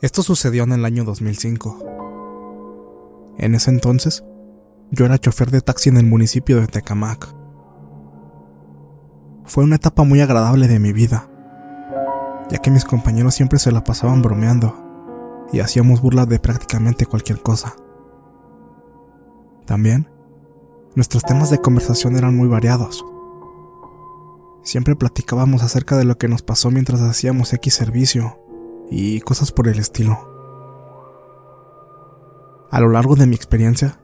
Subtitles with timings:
[0.00, 3.34] Esto sucedió en el año 2005.
[3.38, 4.22] En ese entonces,
[4.92, 7.34] yo era chofer de taxi en el municipio de Tecamac.
[9.44, 11.29] Fue una etapa muy agradable de mi vida,
[12.50, 14.74] ya que mis compañeros siempre se la pasaban bromeando
[15.52, 17.74] y hacíamos burla de prácticamente cualquier cosa.
[19.66, 20.10] También,
[20.94, 23.04] nuestros temas de conversación eran muy variados.
[24.62, 28.38] Siempre platicábamos acerca de lo que nos pasó mientras hacíamos X servicio
[28.90, 30.28] y cosas por el estilo.
[32.70, 34.00] A lo largo de mi experiencia,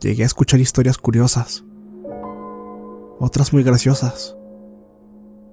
[0.00, 1.64] llegué a escuchar historias curiosas,
[3.18, 4.36] otras muy graciosas,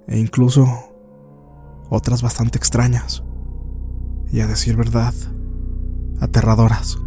[0.08, 0.91] e incluso
[1.92, 3.22] otras bastante extrañas,
[4.32, 5.14] y a decir verdad,
[6.22, 6.98] aterradoras.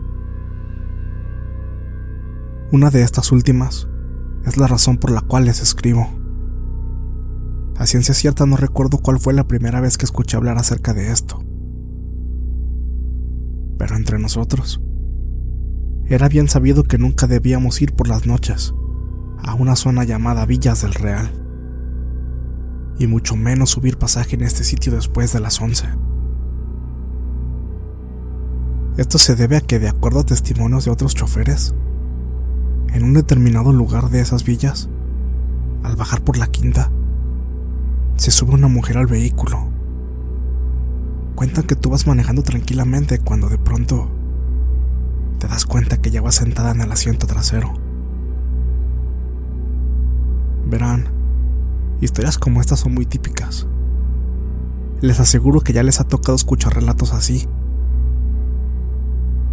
[2.70, 3.88] Una de estas últimas
[4.44, 6.06] es la razón por la cual les escribo.
[7.78, 11.10] A ciencia cierta no recuerdo cuál fue la primera vez que escuché hablar acerca de
[11.12, 11.42] esto.
[13.78, 14.82] Pero entre nosotros,
[16.06, 18.74] era bien sabido que nunca debíamos ir por las noches
[19.38, 21.43] a una zona llamada Villas del Real,
[22.98, 25.86] y mucho menos subir pasaje en este sitio después de las 11.
[28.96, 31.74] Esto se debe a que, de acuerdo a testimonios de otros choferes,
[32.92, 34.88] en un determinado lugar de esas villas,
[35.82, 36.92] al bajar por la quinta,
[38.16, 39.68] se sube una mujer al vehículo.
[41.34, 44.08] Cuentan que tú vas manejando tranquilamente cuando de pronto
[45.38, 47.74] te das cuenta que ya va sentada en el asiento trasero.
[50.70, 51.13] Verán,
[52.04, 53.66] historias como estas son muy típicas.
[55.00, 57.48] Les aseguro que ya les ha tocado escuchar relatos así.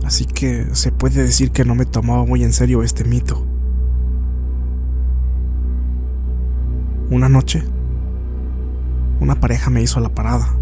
[0.04, 3.46] Así que se puede decir que no me tomaba muy en serio este mito.
[7.10, 7.64] Una noche,
[9.20, 10.56] una pareja me hizo la parada.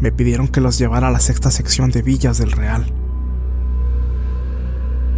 [0.00, 2.92] Me pidieron que los llevara a la sexta sección de Villas del Real.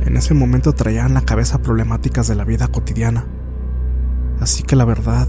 [0.05, 3.27] En ese momento traía en la cabeza problemáticas de la vida cotidiana,
[4.41, 5.29] así que la verdad,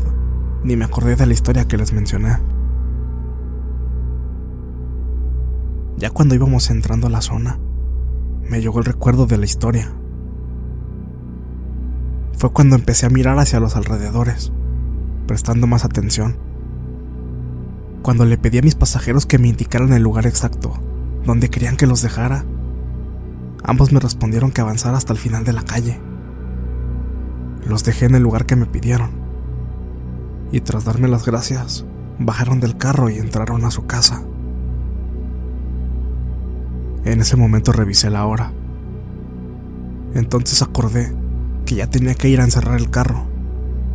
[0.64, 2.38] ni me acordé de la historia que les mencioné.
[5.98, 7.60] Ya cuando íbamos entrando a la zona,
[8.50, 9.92] me llegó el recuerdo de la historia.
[12.38, 14.52] Fue cuando empecé a mirar hacia los alrededores
[15.30, 16.38] prestando más atención.
[18.02, 20.74] Cuando le pedí a mis pasajeros que me indicaran el lugar exacto,
[21.24, 22.46] donde querían que los dejara,
[23.64, 26.00] ambos me respondieron que avanzara hasta el final de la calle.
[27.70, 29.12] Los dejé en el lugar que me pidieron,
[30.52, 31.86] y tras darme las gracias,
[32.18, 34.24] bajaron del carro y entraron a su casa.
[37.06, 38.52] En ese momento revisé la hora.
[40.16, 41.14] Entonces acordé
[41.68, 43.28] que ya tenía que ir a encerrar el carro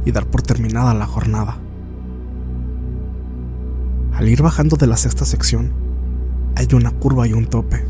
[0.05, 1.57] y dar por terminada la jornada.
[4.15, 5.73] Al ir bajando de la sexta sección,
[6.55, 7.85] hay una curva y un tope.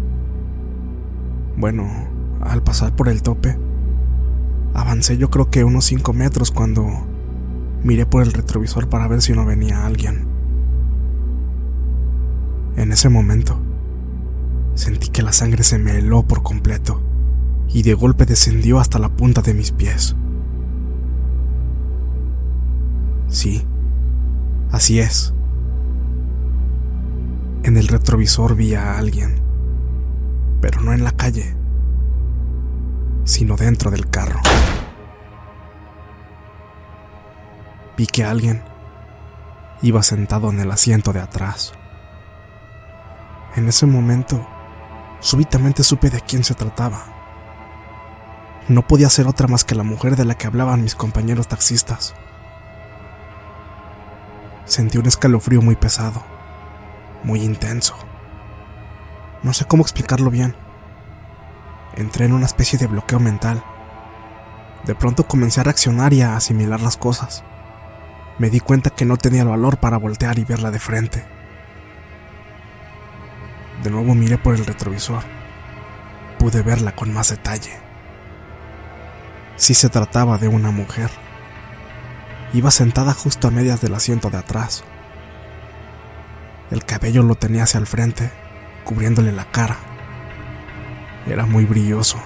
[1.58, 1.86] Bueno,
[2.40, 3.58] al pasar por el tope,
[4.74, 7.06] avancé yo creo que unos 5 metros cuando
[7.82, 10.26] miré por el retrovisor para ver si no venía alguien.
[12.76, 13.60] En ese momento,
[14.74, 17.00] Sentí que la sangre se me heló por completo
[17.68, 20.16] y de golpe descendió hasta la punta de mis pies.
[23.28, 23.64] Sí,
[24.70, 25.32] así es.
[27.62, 29.36] En el retrovisor vi a alguien,
[30.60, 31.56] pero no en la calle,
[33.24, 34.40] sino dentro del carro.
[37.96, 38.62] Vi que alguien
[39.82, 41.72] iba sentado en el asiento de atrás.
[43.56, 44.46] En ese momento,
[45.20, 47.04] súbitamente supe de quién se trataba.
[48.68, 52.14] No podía ser otra más que la mujer de la que hablaban mis compañeros taxistas.
[54.64, 56.22] Sentí un escalofrío muy pesado,
[57.22, 57.94] muy intenso.
[59.42, 60.56] No sé cómo explicarlo bien.
[61.96, 63.62] Entré en una especie de bloqueo mental.
[64.84, 67.44] De pronto comencé a reaccionar y a asimilar las cosas.
[68.38, 71.24] Me di cuenta que no tenía el valor para voltear y verla de frente.
[73.84, 75.22] De nuevo miré por el retrovisor.
[76.38, 77.78] Pude verla con más detalle.
[79.56, 81.10] Si se trataba de una mujer.
[82.52, 84.84] Iba sentada justo a medias del asiento de atrás.
[86.72, 88.32] El cabello lo tenía hacia el frente,
[88.84, 89.93] cubriéndole la cara.
[91.26, 92.18] Era muy brilloso.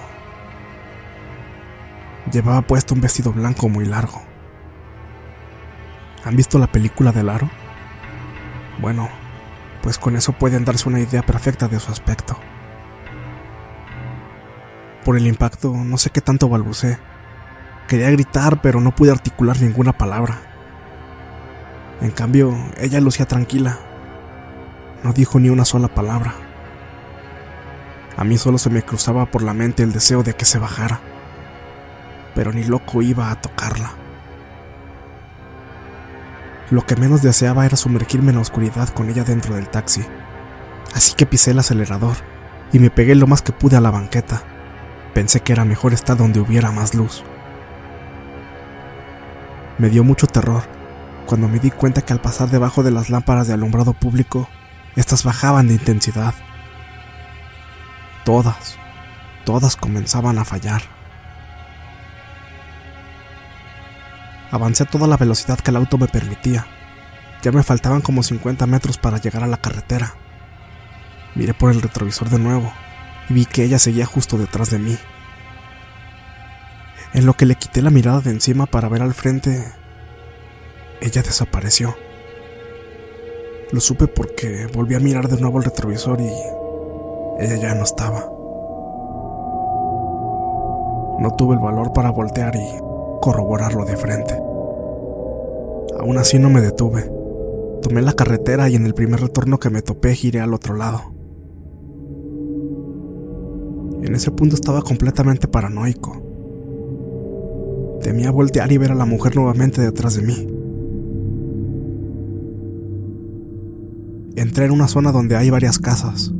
[2.31, 4.21] Llevaba puesto un vestido blanco muy largo.
[6.25, 7.49] ¿Han visto la película del aro?
[8.79, 9.09] Bueno,
[9.81, 12.37] pues con eso pueden darse una idea perfecta de su aspecto.
[15.05, 16.99] Por el impacto, no sé qué tanto balbucé.
[17.87, 20.41] Quería gritar, pero no pude articular ninguna palabra.
[22.01, 23.79] En cambio, ella lucía tranquila.
[25.03, 26.48] No dijo ni una sola palabra.
[28.19, 30.99] A mí solo se me cruzaba por la mente el deseo de que se bajara,
[32.35, 33.93] pero ni loco iba a tocarla.
[36.69, 40.05] Lo que menos deseaba era sumergirme en la oscuridad con ella dentro del taxi.
[40.93, 42.17] Así que pisé el acelerador
[42.73, 44.43] y me pegué lo más que pude a la banqueta.
[45.13, 47.23] Pensé que era mejor estar donde hubiera más luz.
[49.77, 50.63] Me dio mucho terror
[51.25, 54.49] cuando me di cuenta que al pasar debajo de las lámparas de alumbrado público,
[54.97, 56.33] estas bajaban de intensidad.
[58.29, 58.77] Todas,
[59.43, 60.83] todas comenzaban a fallar.
[64.51, 66.67] Avancé a toda la velocidad que el auto me permitía.
[67.41, 70.13] Ya me faltaban como 50 metros para llegar a la carretera.
[71.33, 72.71] Miré por el retrovisor de nuevo
[73.29, 74.95] y vi que ella seguía justo detrás de mí.
[77.15, 79.73] En lo que le quité la mirada de encima para ver al frente,
[81.01, 81.97] ella desapareció.
[83.71, 86.58] Lo supe porque volví a mirar de nuevo el retrovisor y
[87.39, 88.19] ella ya no estaba.
[91.19, 92.67] No tuve el valor para voltear y
[93.21, 94.35] corroborarlo de frente.
[95.99, 97.11] Aún así no me detuve.
[97.81, 101.01] Tomé la carretera y en el primer retorno que me topé giré al otro lado.
[104.01, 106.23] En ese punto estaba completamente paranoico.
[108.01, 110.47] Temía voltear y ver a la mujer nuevamente detrás de mí.
[114.35, 116.33] Entré en una zona donde hay varias casas.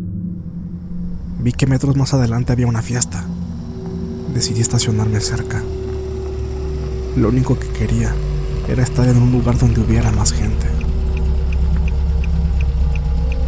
[1.41, 3.23] Vi que metros más adelante había una fiesta.
[4.33, 5.63] Decidí estacionarme cerca.
[7.15, 8.13] Lo único que quería
[8.67, 10.67] era estar en un lugar donde hubiera más gente.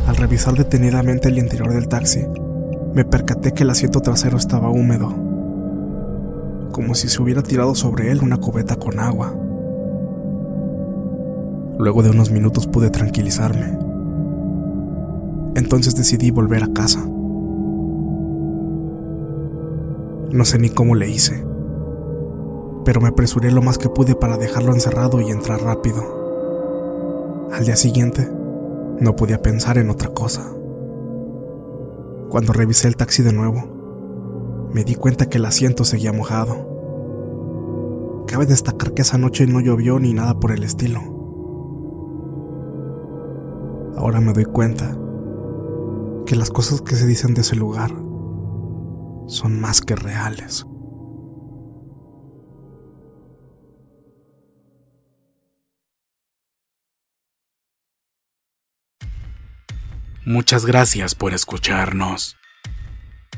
[0.07, 2.21] Al revisar detenidamente el interior del taxi,
[2.95, 5.13] me percaté que el asiento trasero estaba húmedo,
[6.71, 9.35] como si se hubiera tirado sobre él una cubeta con agua.
[11.77, 13.77] Luego de unos minutos pude tranquilizarme.
[15.55, 17.05] Entonces decidí volver a casa.
[20.31, 21.51] No sé ni cómo le hice
[22.83, 27.49] pero me apresuré lo más que pude para dejarlo encerrado y entrar rápido.
[27.51, 28.27] Al día siguiente,
[28.99, 30.51] no podía pensar en otra cosa.
[32.29, 36.69] Cuando revisé el taxi de nuevo, me di cuenta que el asiento seguía mojado.
[38.27, 41.01] Cabe destacar que esa noche no llovió ni nada por el estilo.
[43.97, 44.97] Ahora me doy cuenta
[46.25, 47.91] que las cosas que se dicen de ese lugar
[49.31, 50.65] son más que reales.
[60.25, 62.37] Muchas gracias por escucharnos.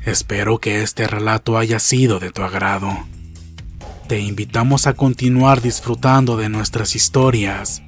[0.04, 2.92] Espero que este relato haya sido de tu agrado.
[4.08, 7.82] Te invitamos a continuar disfrutando de nuestras historias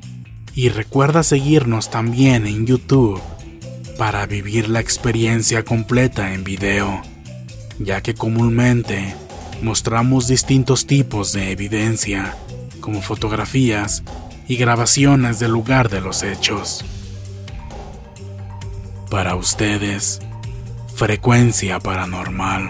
[0.53, 3.21] y recuerda seguirnos también en YouTube
[3.97, 7.01] para vivir la experiencia completa en video,
[7.79, 9.15] ya que comúnmente
[9.61, 12.35] mostramos distintos tipos de evidencia,
[12.79, 14.03] como fotografías
[14.47, 16.85] y grabaciones del lugar de los hechos.
[19.09, 20.19] Para ustedes,
[20.95, 22.69] Frecuencia paranormal.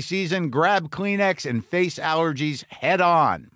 [0.00, 3.50] season, grab Kleenex and face allergies head on.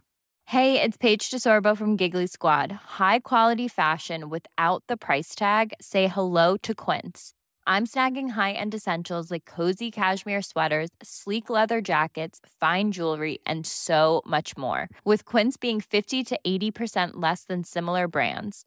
[0.46, 2.72] Hey, it's Paige DeSorbo from Giggly Squad.
[2.98, 5.72] High quality fashion without the price tag.
[5.80, 7.32] Say hello to Quince.
[7.66, 14.20] I'm snagging high-end essentials like cozy cashmere sweaters, sleek leather jackets, fine jewelry, and so
[14.26, 14.88] much more.
[15.04, 18.66] With Quince being 50 to 80% less than similar brands.